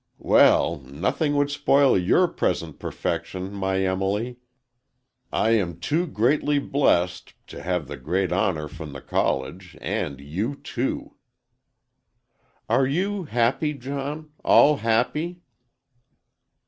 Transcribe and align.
"Well 0.17 0.79
nothing 0.79 1.35
would 1.35 1.51
spoil 1.51 1.95
your 1.95 2.27
present 2.27 2.79
perfection, 2.79 3.53
my 3.53 3.85
Emily. 3.85 4.37
I 5.31 5.51
am 5.51 5.79
too 5.79 6.07
greatly 6.07 6.57
blest,—to 6.57 7.61
have 7.61 7.87
the 7.87 7.97
great 7.97 8.31
honor 8.31 8.67
from 8.67 8.93
the 8.93 9.01
college,—and 9.01 10.19
you, 10.19 10.55
too!" 10.55 11.17
"Are 12.67 12.87
you 12.87 13.25
happy, 13.25 13.75
John? 13.75 14.31
All 14.43 14.77
happy?" 14.77 15.41